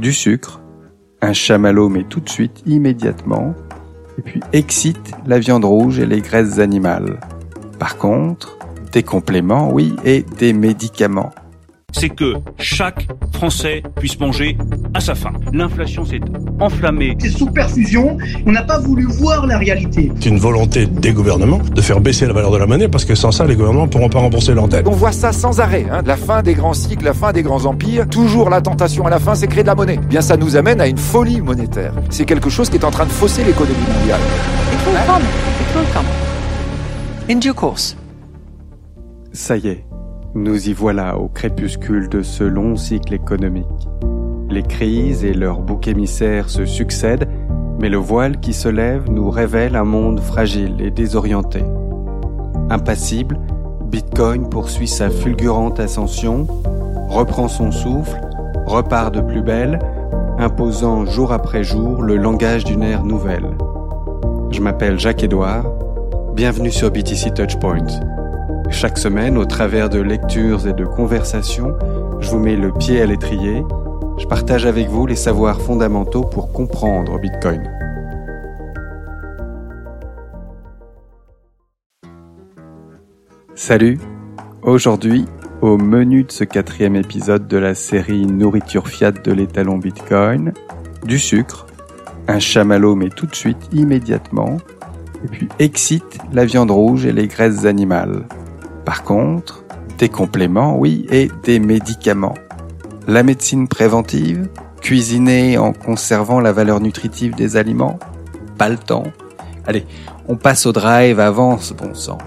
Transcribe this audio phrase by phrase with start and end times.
[0.00, 0.60] du sucre,
[1.22, 3.54] un chamallow mais tout de suite, immédiatement,
[4.18, 7.20] et puis excite la viande rouge et les graisses animales.
[7.78, 8.58] Par contre,
[8.92, 11.30] des compléments, oui, et des médicaments
[11.92, 13.08] c'est que chaque
[13.40, 14.58] Français puisse manger
[14.92, 15.32] à sa faim.
[15.54, 16.20] L'inflation s'est
[16.60, 17.16] enflammée.
[17.18, 20.12] C'est sous perfusion, on n'a pas voulu voir la réalité.
[20.20, 23.14] C'est une volonté des gouvernements de faire baisser la valeur de la monnaie parce que
[23.14, 24.86] sans ça, les gouvernements ne pourront pas rembourser leurs dettes.
[24.86, 26.02] On voit ça sans arrêt, hein.
[26.04, 28.06] la fin des grands cycles, la fin des grands empires.
[28.10, 29.98] Toujours la tentation à la fin, c'est créer de la monnaie.
[30.02, 31.94] Eh bien, ça nous amène à une folie monétaire.
[32.10, 34.20] C'est quelque chose qui est en train de fausser l'économie mondiale.
[34.70, 35.22] It will come.
[35.22, 36.04] It will come.
[37.30, 37.96] In due course.
[39.32, 39.84] Ça y est,
[40.34, 43.66] nous y voilà au crépuscule de ce long cycle économique.
[44.48, 47.28] Les crises et leurs boucs émissaires se succèdent,
[47.80, 51.64] mais le voile qui se lève nous révèle un monde fragile et désorienté.
[52.68, 53.38] Impassible,
[53.86, 56.46] Bitcoin poursuit sa fulgurante ascension,
[57.08, 58.20] reprend son souffle,
[58.66, 59.80] repart de plus belle,
[60.38, 63.50] imposant jour après jour le langage d'une ère nouvelle.
[64.52, 65.64] Je m'appelle Jacques-Édouard,
[66.34, 68.09] bienvenue sur BTC Touchpoint.
[68.70, 71.76] Chaque semaine, au travers de lectures et de conversations,
[72.20, 73.62] je vous mets le pied à l'étrier.
[74.16, 77.68] Je partage avec vous les savoirs fondamentaux pour comprendre Bitcoin.
[83.54, 83.98] Salut
[84.62, 85.26] Aujourd'hui,
[85.60, 90.54] au menu de ce quatrième épisode de la série Nourriture Fiat de l'étalon Bitcoin,
[91.04, 91.66] du sucre,
[92.28, 94.58] un chamallow mais tout de suite, immédiatement,
[95.24, 98.24] et puis excite la viande rouge et les graisses animales.
[98.84, 99.64] Par contre,
[99.98, 102.36] des compléments, oui, et des médicaments.
[103.06, 104.48] La médecine préventive,
[104.80, 107.98] cuisiner en conservant la valeur nutritive des aliments,
[108.56, 109.04] pas le temps.
[109.66, 109.86] Allez,
[110.28, 112.18] on passe au drive, avance, bon sang.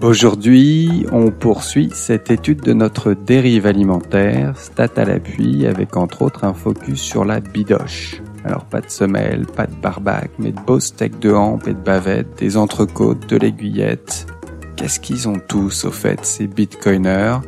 [0.00, 6.44] Aujourd'hui, on poursuit cette étude de notre dérive alimentaire, stat à l'appui, avec entre autres
[6.44, 8.22] un focus sur la bidoche.
[8.44, 11.80] Alors pas de semelle, pas de barbac, mais de beaux steaks de hampe et de
[11.80, 14.26] bavette, des entrecôtes, de l'aiguillette,
[14.78, 17.38] Qu'est-ce qu'ils ont tous, au fait, ces bitcoiners,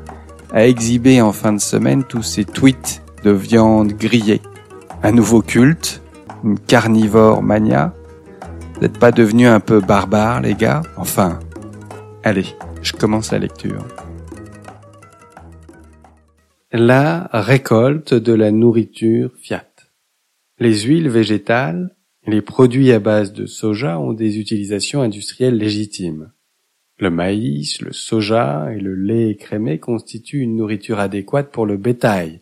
[0.52, 4.42] à exhiber en fin de semaine tous ces tweets de viande grillée
[5.04, 6.02] Un nouveau culte?
[6.42, 7.94] Une carnivore mania?
[8.74, 10.82] Vous n'êtes pas devenus un peu barbares, les gars?
[10.96, 11.38] Enfin,
[12.24, 12.46] allez,
[12.82, 13.86] je commence la lecture.
[16.72, 19.64] La récolte de la nourriture fiat.
[20.58, 21.94] Les huiles végétales
[22.26, 26.32] les produits à base de soja ont des utilisations industrielles légitimes.
[27.00, 32.40] Le maïs, le soja et le lait écrémé constituent une nourriture adéquate pour le bétail,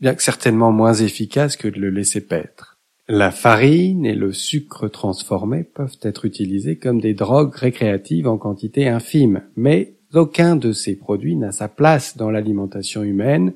[0.00, 2.78] bien que certainement moins efficace que de le laisser paître.
[3.08, 8.88] La farine et le sucre transformé peuvent être utilisés comme des drogues récréatives en quantité
[8.88, 13.54] infime, mais aucun de ces produits n'a sa place dans l'alimentation humaine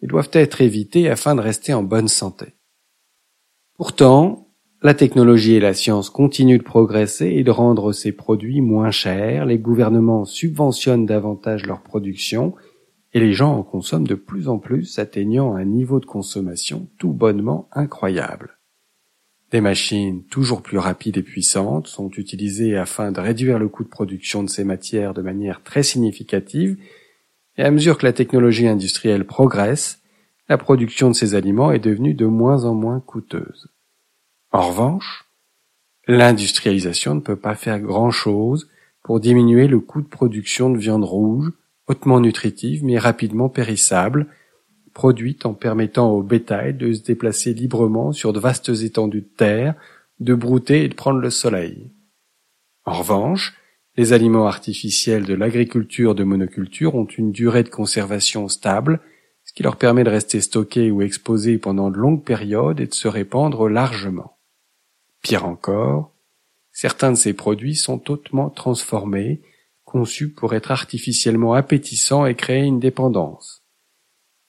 [0.00, 2.46] et doivent être évités afin de rester en bonne santé.
[3.76, 4.48] Pourtant,
[4.82, 9.46] la technologie et la science continuent de progresser et de rendre ces produits moins chers,
[9.46, 12.54] les gouvernements subventionnent davantage leur production,
[13.14, 17.12] et les gens en consomment de plus en plus, atteignant un niveau de consommation tout
[17.12, 18.58] bonnement incroyable.
[19.52, 23.88] Des machines toujours plus rapides et puissantes sont utilisées afin de réduire le coût de
[23.88, 26.76] production de ces matières de manière très significative,
[27.56, 30.00] et à mesure que la technologie industrielle progresse,
[30.48, 33.71] la production de ces aliments est devenue de moins en moins coûteuse.
[34.52, 35.24] En revanche,
[36.06, 38.68] l'industrialisation ne peut pas faire grand-chose
[39.02, 41.50] pour diminuer le coût de production de viande rouge,
[41.88, 44.26] hautement nutritive mais rapidement périssable,
[44.92, 49.74] produite en permettant au bétail de se déplacer librement sur de vastes étendues de terre,
[50.20, 51.90] de brouter et de prendre le soleil.
[52.84, 53.54] En revanche,
[53.96, 59.00] les aliments artificiels de l'agriculture de monoculture ont une durée de conservation stable,
[59.44, 62.94] ce qui leur permet de rester stockés ou exposés pendant de longues périodes et de
[62.94, 64.36] se répandre largement.
[65.22, 66.12] Pire encore,
[66.72, 69.40] certains de ces produits sont hautement transformés,
[69.84, 73.62] conçus pour être artificiellement appétissants et créer une dépendance.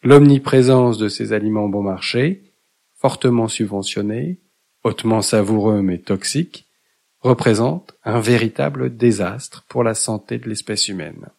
[0.01, 2.53] L'omniprésence de ces aliments bon marché,
[2.95, 4.42] fortement subventionnés,
[4.83, 6.68] hautement savoureux mais toxiques,
[7.19, 11.30] représente un véritable désastre pour la santé de l'espèce humaine.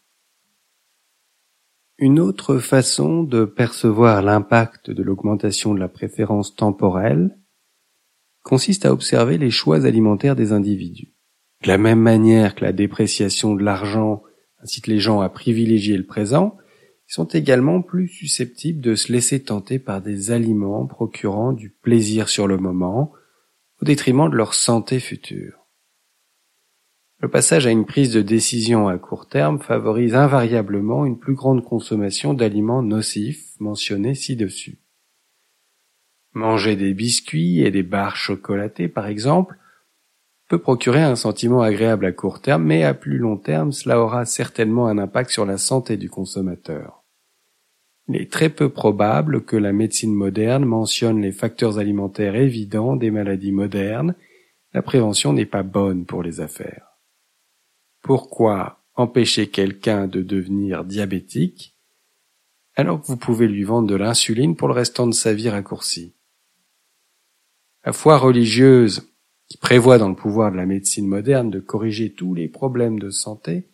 [1.98, 7.36] Une autre façon de percevoir l'impact de l'augmentation de la préférence temporelle
[8.44, 11.12] consiste à observer les choix alimentaires des individus.
[11.62, 14.22] De la même manière que la dépréciation de l'argent
[14.62, 16.56] incite les gens à privilégier le présent,
[17.08, 22.28] ils sont également plus susceptibles de se laisser tenter par des aliments procurant du plaisir
[22.28, 23.12] sur le moment,
[23.80, 25.66] au détriment de leur santé future.
[27.20, 31.64] Le passage à une prise de décision à court terme favorise invariablement une plus grande
[31.64, 34.83] consommation d'aliments nocifs mentionnés ci-dessus.
[36.34, 39.56] Manger des biscuits et des barres chocolatées, par exemple,
[40.48, 44.24] peut procurer un sentiment agréable à court terme, mais à plus long terme, cela aura
[44.26, 47.04] certainement un impact sur la santé du consommateur.
[48.08, 53.12] Il est très peu probable que la médecine moderne mentionne les facteurs alimentaires évidents des
[53.12, 54.16] maladies modernes.
[54.72, 56.98] La prévention n'est pas bonne pour les affaires.
[58.02, 61.76] Pourquoi empêcher quelqu'un de devenir diabétique?
[62.74, 66.14] Alors que vous pouvez lui vendre de l'insuline pour le restant de sa vie raccourcie
[67.84, 69.10] La foi religieuse
[69.48, 73.10] qui prévoit dans le pouvoir de la médecine moderne de corriger tous les problèmes de
[73.10, 73.68] santé,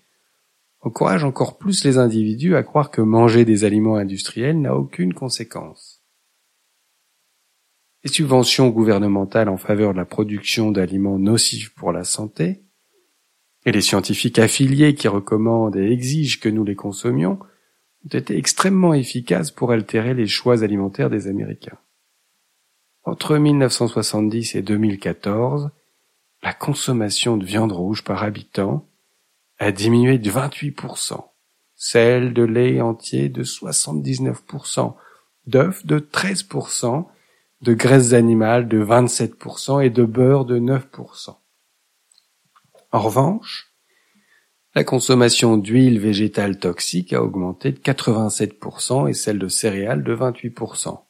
[0.80, 6.02] encourage encore plus les individus à croire que manger des aliments industriels n'a aucune conséquence.
[8.02, 12.64] Les subventions gouvernementales en faveur de la production d'aliments nocifs pour la santé,
[13.66, 17.38] et les scientifiques affiliés qui recommandent et exigent que nous les consommions,
[18.04, 21.78] ont été extrêmement efficaces pour altérer les choix alimentaires des Américains.
[23.04, 25.70] Entre 1970 et 2014,
[26.42, 28.86] la consommation de viande rouge par habitant
[29.58, 31.22] a diminué de 28%,
[31.76, 34.94] celle de lait entier de 79%,
[35.46, 37.06] d'œufs de 13%,
[37.62, 41.36] de graisses animales de 27% et de beurre de 9%.
[42.92, 43.72] En revanche,
[44.74, 51.00] la consommation d'huile végétale toxique a augmenté de 87% et celle de céréales de 28%.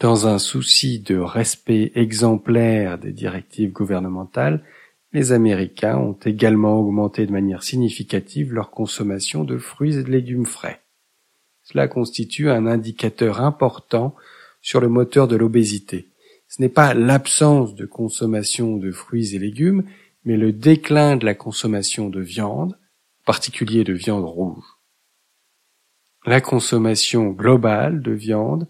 [0.00, 4.64] Dans un souci de respect exemplaire des directives gouvernementales,
[5.12, 10.46] les Américains ont également augmenté de manière significative leur consommation de fruits et de légumes
[10.46, 10.82] frais.
[11.62, 14.14] Cela constitue un indicateur important
[14.60, 16.08] sur le moteur de l'obésité.
[16.48, 19.84] Ce n'est pas l'absence de consommation de fruits et légumes,
[20.24, 24.64] mais le déclin de la consommation de viande, en particulier de viande rouge.
[26.26, 28.66] La consommation globale de viande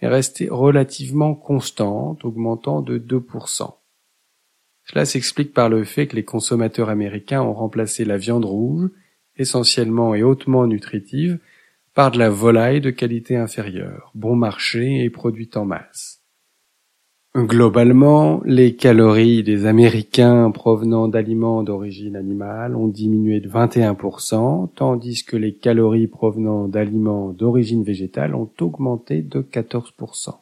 [0.00, 3.74] est restée relativement constante, augmentant de 2%.
[4.84, 8.90] Cela s'explique par le fait que les consommateurs américains ont remplacé la viande rouge,
[9.36, 11.38] essentiellement et hautement nutritive,
[11.94, 16.07] par de la volaille de qualité inférieure, bon marché et produite en masse.
[17.46, 25.36] Globalement, les calories des Américains provenant d'aliments d'origine animale ont diminué de 21%, tandis que
[25.36, 30.34] les calories provenant d'aliments d'origine végétale ont augmenté de 14%.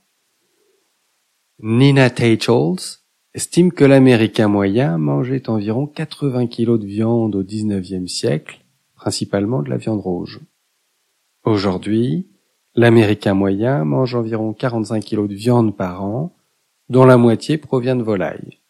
[1.60, 3.02] Nina Tachels
[3.34, 8.64] estime que l'Américain moyen mangeait environ 80 kg de viande au XIXe siècle,
[8.94, 10.40] principalement de la viande rouge.
[11.44, 12.26] Aujourd'hui,
[12.74, 16.35] l'Américain moyen mange environ 45 kg de viande par an,
[16.88, 18.60] dont la moitié provient de volailles.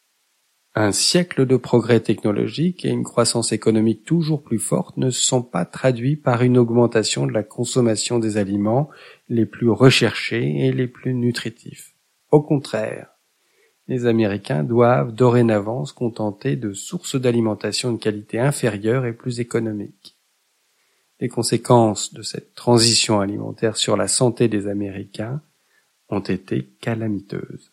[0.75, 5.65] Un siècle de progrès technologiques et une croissance économique toujours plus forte ne sont pas
[5.65, 8.91] traduits par une augmentation de la consommation des aliments
[9.31, 11.95] les plus recherchés et les plus nutritifs.
[12.31, 13.09] Au contraire,
[13.89, 20.19] les Américains doivent dorénavant se contenter de sources d'alimentation de qualité inférieure et plus économique.
[21.21, 25.41] Les conséquences de cette transition alimentaire sur la santé des Américains
[26.11, 27.73] ont été calamiteuses.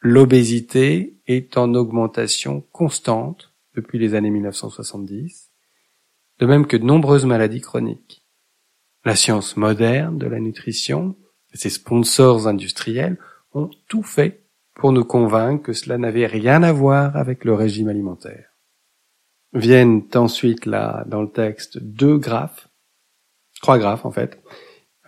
[0.00, 5.50] L'obésité est en augmentation constante depuis les années 1970,
[6.38, 8.24] de même que de nombreuses maladies chroniques.
[9.04, 11.16] La science moderne de la nutrition
[11.52, 13.18] et ses sponsors industriels
[13.54, 17.88] ont tout fait pour nous convaincre que cela n'avait rien à voir avec le régime
[17.88, 18.50] alimentaire.
[19.52, 22.68] Viennent ensuite là, dans le texte, deux graphes,
[23.60, 24.40] trois graphes en fait,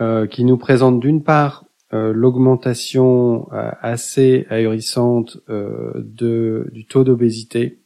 [0.01, 7.03] euh, qui nous présentent d'une part euh, l'augmentation euh, assez ahurissante euh, de, du taux
[7.03, 7.79] d'obésité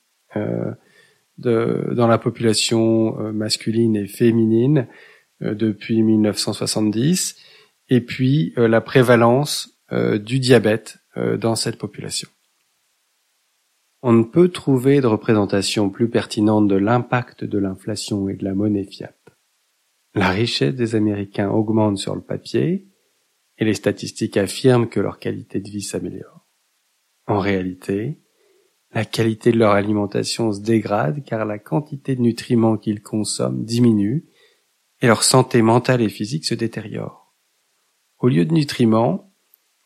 [1.38, 4.88] dans la population masculine et féminine
[5.40, 7.36] depuis 1970,
[7.88, 10.98] et puis la prévalence du diabète
[11.38, 12.28] dans cette population.
[14.02, 18.54] On ne peut trouver de représentation plus pertinente de l'impact de l'inflation et de la
[18.54, 19.14] monnaie fiat.
[20.16, 22.88] La richesse des Américains augmente sur le papier,
[23.58, 26.46] et les statistiques affirment que leur qualité de vie s'améliore.
[27.26, 28.20] En réalité,
[28.92, 34.26] la qualité de leur alimentation se dégrade car la quantité de nutriments qu'ils consomment diminue
[35.00, 37.34] et leur santé mentale et physique se détériore.
[38.18, 39.32] Au lieu de nutriments,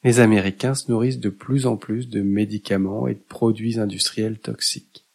[0.04, 5.06] les Américains se nourrissent de plus en plus de médicaments et de produits industriels toxiques.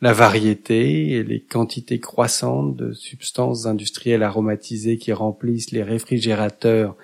[0.00, 6.96] La variété et les quantités croissantes de substances industrielles aromatisées qui remplissent les réfrigérateurs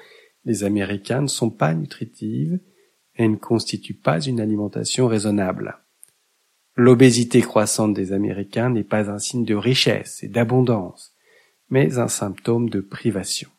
[0.44, 2.58] les Américains ne sont pas nutritives
[3.16, 5.78] et ne constituent pas une alimentation raisonnable.
[6.76, 11.14] L'obésité croissante des Américains n'est pas un signe de richesse et d'abondance,
[11.68, 13.50] mais un symptôme de privation.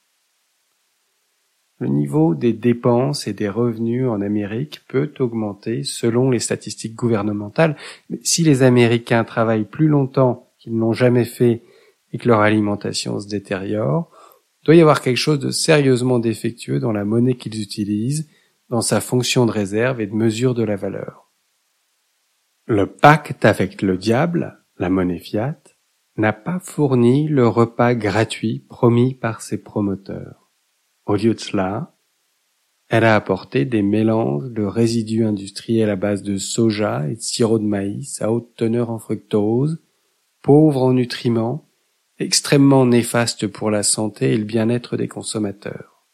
[1.80, 7.76] le niveau des dépenses et des revenus en Amérique peut augmenter selon les statistiques gouvernementales.
[8.12, 11.64] Mais si les Américains travaillent plus longtemps qu'ils n'ont jamais fait
[12.14, 14.12] et que leur alimentation se détériore,
[14.64, 18.30] doit y avoir quelque chose de sérieusement défectueux dans la monnaie qu'ils utilisent,
[18.70, 21.32] dans sa fonction de réserve et de mesure de la valeur.
[22.68, 25.62] Le pacte avec le diable, la monnaie fiat,
[26.18, 30.52] n'a pas fourni le repas gratuit promis par ses promoteurs.
[31.06, 31.98] Au lieu de cela,
[32.88, 37.58] elle a apporté des mélanges de résidus industriels à base de soja et de sirop
[37.58, 39.82] de maïs à haute teneur en fructose,
[40.42, 41.71] pauvres en nutriments,
[42.22, 46.08] extrêmement néfastes pour la santé et le bien-être des consommateurs.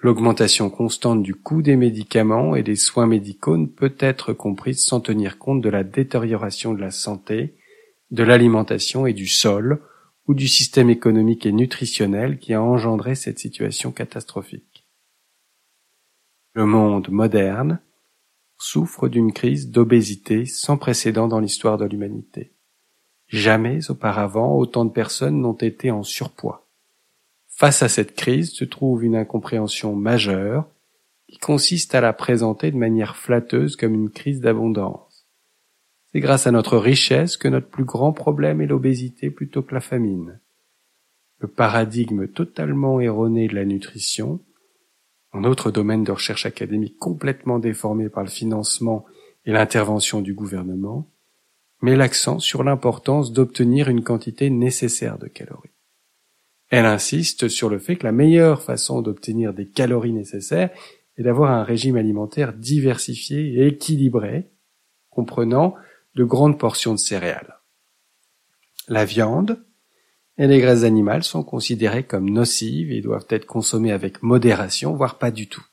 [0.00, 5.00] L'augmentation constante du coût des médicaments et des soins médicaux ne peut être comprise sans
[5.00, 7.56] tenir compte de la détérioration de la santé,
[8.10, 9.82] de l'alimentation et du sol,
[10.28, 14.86] ou du système économique et nutritionnel qui a engendré cette situation catastrophique.
[16.52, 17.80] Le monde moderne
[18.58, 22.52] souffre d'une crise d'obésité sans précédent dans l'histoire de l'humanité.
[23.28, 26.66] Jamais auparavant autant de personnes n'ont été en surpoids.
[27.46, 30.66] Face à cette crise se trouve une incompréhension majeure
[31.28, 35.28] qui consiste à la présenter de manière flatteuse comme une crise d'abondance.
[36.10, 39.80] C'est grâce à notre richesse que notre plus grand problème est l'obésité plutôt que la
[39.80, 40.40] famine.
[41.38, 44.40] Le paradigme totalement erroné de la nutrition,
[45.32, 49.04] un autre domaine de recherche académique complètement déformé par le financement
[49.44, 51.06] et l'intervention du gouvernement,
[51.80, 55.70] met l'accent sur l'importance d'obtenir une quantité nécessaire de calories.
[56.70, 60.70] Elle insiste sur le fait que la meilleure façon d'obtenir des calories nécessaires
[61.16, 64.50] est d'avoir un régime alimentaire diversifié et équilibré,
[65.10, 65.74] comprenant
[66.14, 67.60] de grandes portions de céréales.
[68.88, 69.64] La viande
[70.36, 75.18] et les graisses animales sont considérées comme nocives et doivent être consommées avec modération, voire
[75.18, 75.64] pas du tout.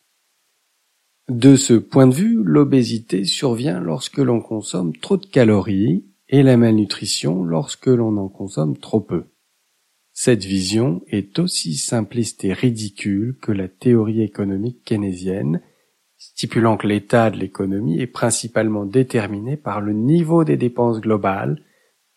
[1.27, 6.55] De ce point de vue, l'obésité survient lorsque l'on consomme trop de calories et la
[6.55, 9.25] malnutrition lorsque l'on en consomme trop peu.
[10.13, 15.62] Cette vision est aussi simpliste et ridicule que la théorie économique keynésienne
[16.17, 21.62] stipulant que l'état de l'économie est principalement déterminé par le niveau des dépenses globales,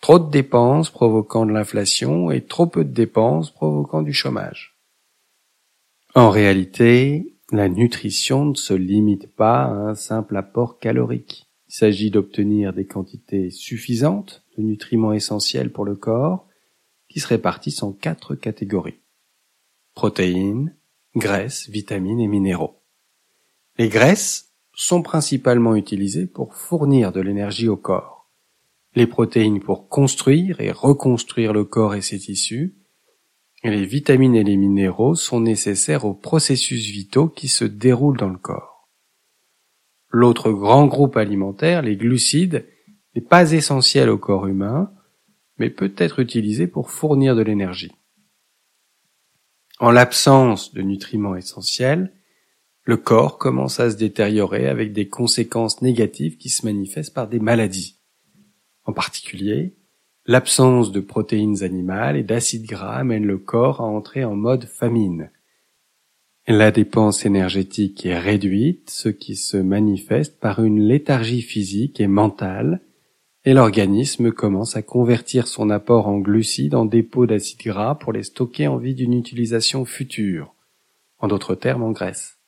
[0.01, 4.79] trop de dépenses provoquant de l'inflation et trop peu de dépenses provoquant du chômage.
[6.15, 11.49] En réalité, la nutrition ne se limite pas à un simple apport calorique.
[11.69, 16.47] Il s'agit d'obtenir des quantités suffisantes de nutriments essentiels pour le corps
[17.09, 19.01] qui se répartissent en quatre catégories.
[19.95, 20.77] Protéines,
[21.17, 22.83] graisses, vitamines et minéraux.
[23.79, 28.31] Les graisses sont principalement utilisées pour fournir de l'énergie au corps,
[28.95, 32.78] les protéines pour construire et reconstruire le corps et ses tissus,
[33.65, 38.39] les vitamines et les minéraux sont nécessaires aux processus vitaux qui se déroulent dans le
[38.39, 38.89] corps.
[40.11, 42.67] L'autre grand groupe alimentaire, les glucides,
[43.15, 44.93] n'est pas essentiel au corps humain,
[45.59, 47.93] mais peut être utilisé pour fournir de l'énergie.
[49.81, 52.13] En l'absence de nutriments essentiels,
[52.85, 57.39] le corps commence à se détériorer avec des conséquences négatives qui se manifestent par des
[57.39, 58.01] maladies.
[58.85, 59.77] En particulier,
[60.29, 65.31] l'absence de protéines animales et d'acides gras amène le corps à entrer en mode famine.
[66.47, 72.83] La dépense énergétique est réduite, ce qui se manifeste par une léthargie physique et mentale,
[73.47, 78.25] et l'organisme commence à convertir son apport en glucides en dépôts d'acides gras pour les
[78.25, 80.55] stocker en vue d'une utilisation future,
[81.21, 82.39] en d'autres termes en graisse.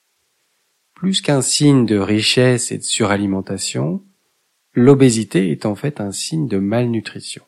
[0.94, 4.02] Plus qu'un signe de richesse et de suralimentation,
[4.75, 7.42] l'obésité est en fait un signe de malnutrition.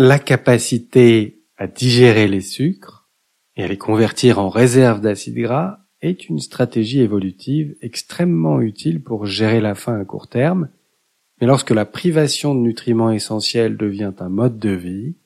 [0.00, 3.08] La capacité à digérer les sucres
[3.56, 9.26] et à les convertir en réserves d'acides gras est une stratégie évolutive extrêmement utile pour
[9.26, 10.68] gérer la faim à court terme,
[11.40, 15.16] mais lorsque la privation de nutriments essentiels devient un mode de vie,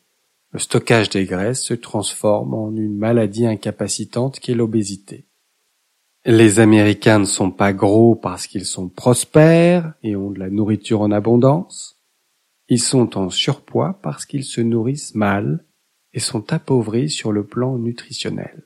[0.52, 5.26] le stockage des graisses se transforme en une maladie incapacitante qui est l'obésité.
[6.24, 11.02] Les Américains ne sont pas gros parce qu'ils sont prospères et ont de la nourriture
[11.02, 12.01] en abondance.
[12.74, 15.66] Ils sont en surpoids parce qu'ils se nourrissent mal
[16.14, 18.62] et sont appauvris sur le plan nutritionnel.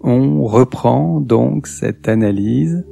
[0.00, 2.84] On reprend donc cette analyse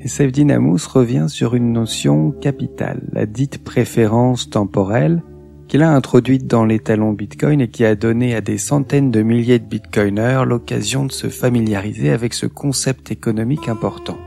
[0.00, 5.22] et Sevdinamous revient sur une notion capitale, la dite préférence temporelle,
[5.68, 9.22] qu'il a introduite dans les talons Bitcoin et qui a donné à des centaines de
[9.22, 14.18] milliers de Bitcoiners l'occasion de se familiariser avec ce concept économique important.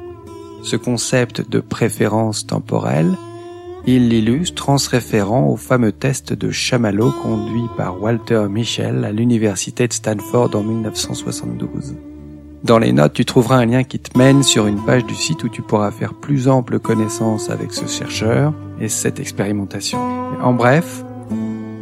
[0.63, 3.18] Ce concept de préférence temporelle
[3.88, 9.12] Il l'illustre en se référant au fameux test de chamallow conduit par Walter Michel à
[9.12, 11.96] l'université de Stanford en 1972.
[12.63, 15.44] Dans les notes, tu trouveras un lien qui te mène sur une page du site
[15.44, 19.98] où tu pourras faire plus ample connaissance avec ce chercheur et cette expérimentation.
[20.44, 21.03] En bref,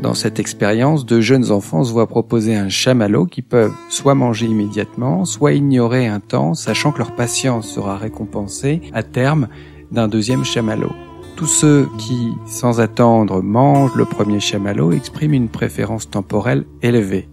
[0.01, 4.45] dans cette expérience, deux jeunes enfants se voient proposer un chamallow qu'ils peuvent soit manger
[4.45, 9.49] immédiatement, soit ignorer un temps, sachant que leur patience sera récompensée à terme
[9.91, 10.91] d'un deuxième chamallow.
[11.35, 17.27] Tous ceux qui, sans attendre, mangent le premier chamallow expriment une préférence temporelle élevée.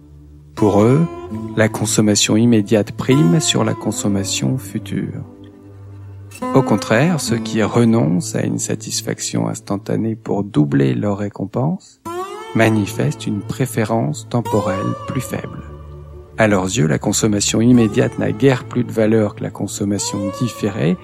[0.53, 1.05] Pour eux,
[1.55, 5.23] la consommation immédiate prime sur la consommation future.
[6.53, 12.01] Au contraire, ceux qui renoncent à une satisfaction instantanée pour doubler leur récompense
[12.55, 15.61] manifestent une préférence temporelle plus faible.
[16.37, 20.95] À leurs yeux, la consommation immédiate n'a guère plus de valeur que la consommation différée,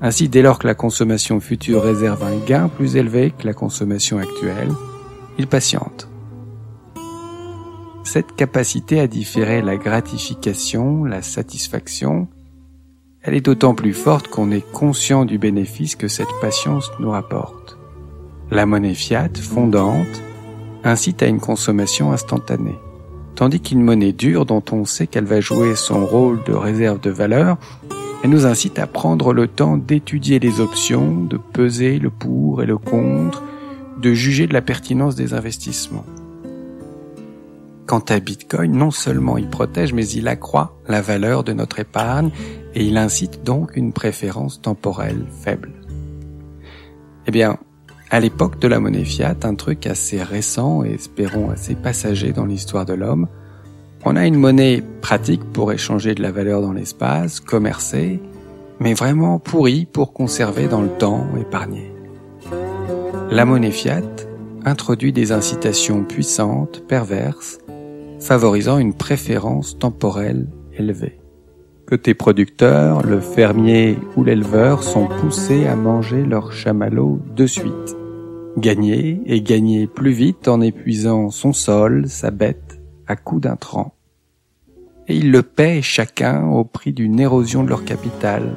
[0.00, 4.18] ainsi dès lors que la consommation future réserve un gain plus élevé que la consommation
[4.18, 4.70] actuelle,
[5.38, 6.08] ils patientent.
[8.04, 12.28] Cette capacité à différer la gratification, la satisfaction,
[13.22, 17.76] elle est d'autant plus forte qu'on est conscient du bénéfice que cette patience nous rapporte.
[18.50, 20.22] La monnaie fiat, fondante,
[20.84, 22.78] incite à une consommation instantanée,
[23.34, 27.10] tandis qu'une monnaie dure dont on sait qu'elle va jouer son rôle de réserve de
[27.10, 27.56] valeur,
[28.22, 32.66] elle nous incite à prendre le temps d'étudier les options, de peser le pour et
[32.66, 33.42] le contre,
[34.00, 36.04] de juger de la pertinence des investissements.
[37.86, 42.30] Quant à Bitcoin, non seulement il protège, mais il accroît la valeur de notre épargne
[42.74, 45.72] et il incite donc une préférence temporelle faible.
[47.26, 47.58] Eh bien,
[48.10, 52.46] à l'époque de la monnaie fiat, un truc assez récent et espérons assez passager dans
[52.46, 53.28] l'histoire de l'homme,
[54.04, 58.20] on a une monnaie pratique pour échanger de la valeur dans l'espace, commercer,
[58.80, 61.92] mais vraiment pourrie pour conserver dans le temps épargné.
[63.30, 64.02] La monnaie fiat
[64.64, 67.58] introduit des incitations puissantes, perverses,
[68.20, 71.18] favorisant une préférence temporelle élevée.
[71.86, 77.97] Côté producteur, le fermier ou l'éleveur sont poussés à manger leur chamallow de suite.
[78.58, 83.94] Gagner et gagner plus vite en épuisant son sol, sa bête, à coups d'intrants.
[85.06, 88.56] Et ils le paient chacun au prix d'une érosion de leur capital,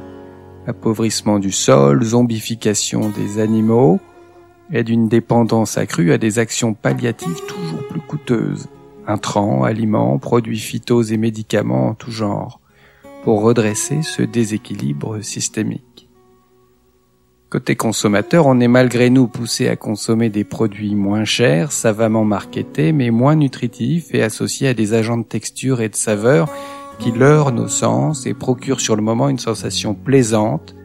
[0.66, 4.00] appauvrissement du sol, zombification des animaux,
[4.72, 8.70] et d'une dépendance accrue à des actions palliatives toujours plus coûteuses
[9.06, 12.60] intrants, aliments, produits phytos et médicaments en tout genre,
[13.24, 16.10] pour redresser ce déséquilibre systémique.
[17.52, 22.94] Côté consommateur, on est malgré nous poussé à consommer des produits moins chers, savamment marketés,
[22.94, 26.48] mais moins nutritifs et associés à des agents de texture et de saveur
[26.98, 30.78] qui leurrent nos sens et procurent sur le moment une sensation plaisante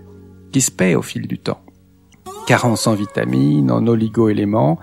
[0.51, 1.61] qui se paie au fil du temps.
[2.49, 4.81] Carence en vitamines, en oligo-éléments,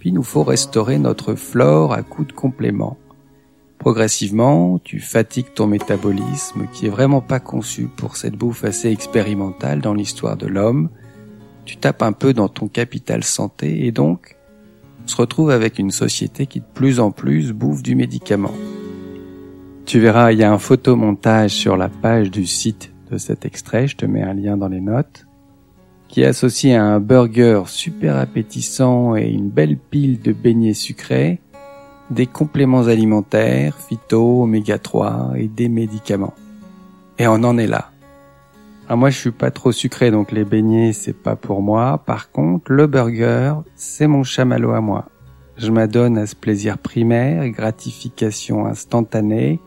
[0.00, 2.98] puis nous faut restaurer notre flore à coups de compléments.
[3.78, 9.80] Progressivement, tu fatigues ton métabolisme qui est vraiment pas conçu pour cette bouffe assez expérimentale
[9.80, 10.90] dans l'histoire de l'homme.
[11.64, 14.36] Tu tapes un peu dans ton capital santé et donc,
[15.04, 18.54] on se retrouve avec une société qui de plus en plus bouffe du médicament.
[19.84, 23.88] Tu verras, il y a un photomontage sur la page du site de cet extrait,
[23.88, 25.26] je te mets un lien dans les notes
[26.12, 31.40] qui associe à un burger super appétissant et une belle pile de beignets sucrés,
[32.10, 36.34] des compléments alimentaires, phyto, oméga 3 et des médicaments.
[37.18, 37.91] Et on en est là.
[38.86, 42.02] Alors moi je suis pas trop sucré donc les beignets c'est pas pour moi.
[42.04, 45.06] Par contre le burger c'est mon chamallow à moi.
[45.56, 49.60] Je m'adonne à ce plaisir primaire, gratification instantanée,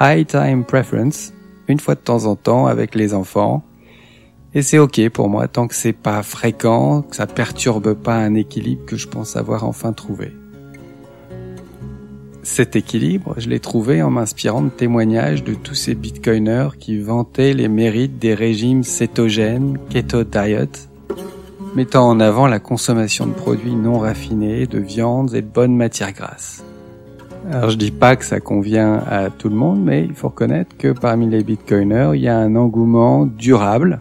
[0.00, 1.32] high time preference,
[1.68, 3.64] une fois de temps en temps avec les enfants,
[4.54, 8.34] et c'est ok pour moi tant que c'est pas fréquent, que ça perturbe pas un
[8.34, 10.32] équilibre que je pense avoir enfin trouvé.
[12.46, 17.52] Cet équilibre, je l'ai trouvé en m'inspirant de témoignages de tous ces bitcoiners qui vantaient
[17.52, 20.88] les mérites des régimes cétogènes, keto diet,
[21.74, 26.12] mettant en avant la consommation de produits non raffinés, de viandes et de bonnes matières
[26.12, 26.64] grasses.
[27.50, 30.76] Alors je dis pas que ça convient à tout le monde, mais il faut reconnaître
[30.78, 34.00] que parmi les bitcoiners, il y a un engouement durable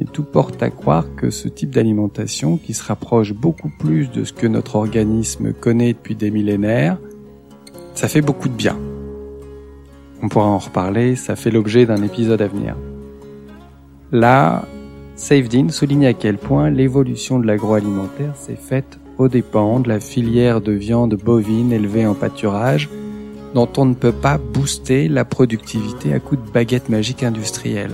[0.00, 4.24] et tout porte à croire que ce type d'alimentation, qui se rapproche beaucoup plus de
[4.24, 6.96] ce que notre organisme connaît depuis des millénaires,
[8.00, 8.78] ça fait beaucoup de bien.
[10.22, 12.74] On pourra en reparler, ça fait l'objet d'un épisode à venir.
[14.10, 14.64] Là,
[15.16, 20.62] Savedin souligne à quel point l'évolution de l'agroalimentaire s'est faite au dépens de la filière
[20.62, 22.88] de viande bovine élevée en pâturage,
[23.52, 27.92] dont on ne peut pas booster la productivité à coups de baguettes magiques industrielles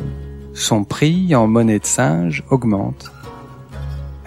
[0.57, 3.13] son prix en monnaie de singe augmente.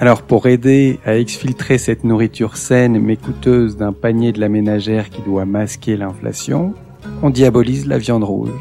[0.01, 5.09] Alors pour aider à exfiltrer cette nourriture saine mais coûteuse d'un panier de la ménagère
[5.09, 6.73] qui doit masquer l'inflation,
[7.21, 8.53] on diabolise la viande rouge.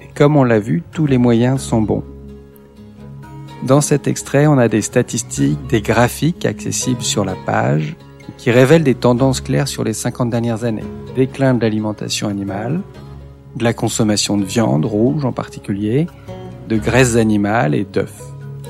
[0.00, 2.04] Et comme on l'a vu, tous les moyens sont bons.
[3.64, 7.96] Dans cet extrait, on a des statistiques, des graphiques accessibles sur la page
[8.38, 10.84] qui révèlent des tendances claires sur les 50 dernières années.
[11.16, 12.80] Déclin de l'alimentation animale,
[13.56, 16.06] de la consommation de viande rouge en particulier,
[16.68, 18.22] de graisses animales et d'œufs.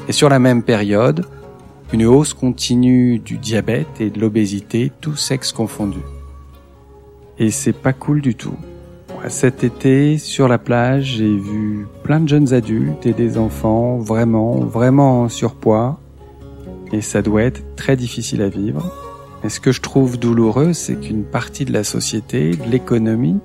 [0.09, 1.27] Et sur la même période,
[1.93, 5.99] une hausse continue du diabète et de l'obésité, tous sexes confondus.
[7.39, 8.57] Et c'est pas cool du tout.
[9.29, 14.61] Cet été, sur la plage, j'ai vu plein de jeunes adultes et des enfants vraiment,
[14.61, 16.01] vraiment en surpoids.
[16.93, 18.95] Et ça doit être très difficile à vivre.
[19.45, 23.39] Et ce que je trouve douloureux, c'est qu'une partie de la société, de l'économie,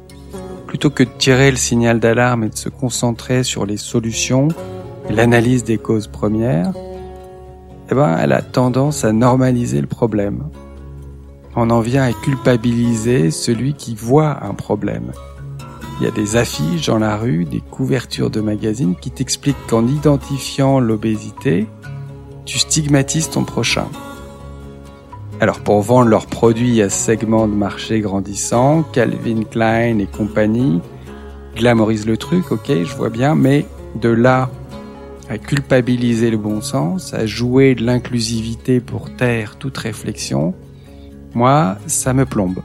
[0.67, 4.49] plutôt que de tirer le signal d'alarme et de se concentrer sur les solutions
[5.10, 6.73] l'analyse des causes premières,
[7.91, 10.43] eh ben, elle a tendance à normaliser le problème.
[11.56, 15.12] On en vient à culpabiliser celui qui voit un problème.
[16.00, 19.88] Il y a des affiches dans la rue, des couvertures de magazines qui t'expliquent qu'en
[19.88, 21.67] identifiant l'obésité,
[22.45, 23.88] tu stigmatises ton prochain.
[25.39, 30.82] Alors pour vendre leurs produits à ce segment de marché grandissant, Calvin Klein et compagnie
[31.56, 34.50] glamorisent le truc, ok, je vois bien, mais de là
[35.29, 40.53] à culpabiliser le bon sens, à jouer de l'inclusivité pour taire toute réflexion,
[41.33, 42.61] moi, ça me plombe.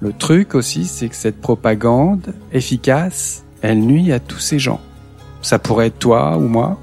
[0.00, 4.80] Le truc aussi, c'est que cette propagande efficace, elle nuit à tous ces gens.
[5.40, 6.78] Ça pourrait être toi ou moi,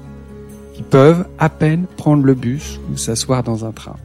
[0.74, 3.96] qui peuvent à peine prendre le bus ou s'asseoir dans un train.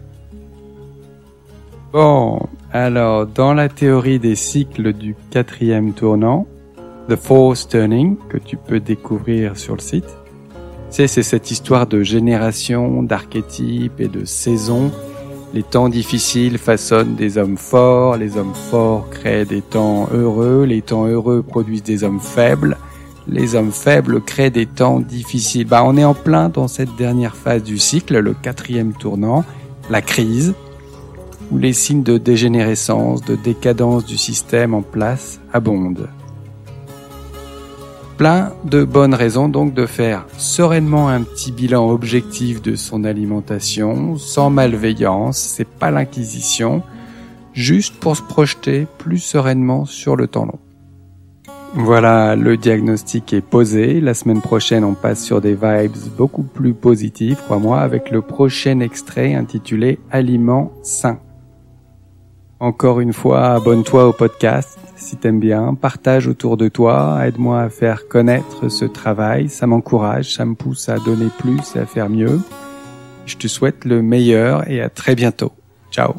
[1.94, 2.42] Bon,
[2.74, 6.46] alors dans la théorie des cycles du quatrième tournant,
[7.10, 10.18] The Fourth Turning, que tu peux découvrir sur le site,
[10.90, 14.92] c'est cette histoire de génération, d'archétypes et de saisons.
[15.54, 20.82] Les temps difficiles façonnent des hommes forts, les hommes forts créent des temps heureux, les
[20.82, 22.78] temps heureux produisent des hommes faibles,
[23.28, 25.68] les hommes faibles créent des temps difficiles.
[25.68, 29.46] Bah, on est en plein dans cette dernière phase du cycle, le quatrième tournant,
[29.90, 30.54] la crise,
[31.52, 36.10] où les signes de dégénérescence, de décadence du système en place abondent.
[38.18, 44.18] Plein de bonnes raisons donc de faire sereinement un petit bilan objectif de son alimentation,
[44.18, 46.82] sans malveillance, c'est pas l'inquisition,
[47.54, 50.60] juste pour se projeter plus sereinement sur le temps long.
[51.76, 54.02] Voilà, le diagnostic est posé.
[54.02, 58.80] La semaine prochaine, on passe sur des vibes beaucoup plus positives, crois-moi, avec le prochain
[58.80, 61.20] extrait intitulé Aliments sains.
[62.60, 67.70] Encore une fois, abonne-toi au podcast si t'aimes bien, partage autour de toi, aide-moi à
[67.70, 72.10] faire connaître ce travail, ça m'encourage, ça me pousse à donner plus et à faire
[72.10, 72.42] mieux.
[73.26, 75.52] Je te souhaite le meilleur et à très bientôt.
[75.92, 76.14] Ciao